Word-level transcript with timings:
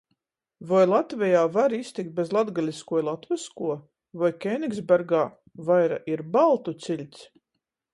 Voi 0.69 0.79
Latvejā 0.87 1.43
var 1.57 1.75
iztikt 1.81 2.09
bez 2.21 2.33
latgaliskuo 2.37 3.03
i 3.03 3.05
latvyskuo? 3.11 3.79
Voi 4.25 4.35
Kēnigsbergā 4.47 5.25
vaira 5.73 6.05
ir 6.17 6.29
baltu 6.39 6.81
ciļts? 6.89 7.29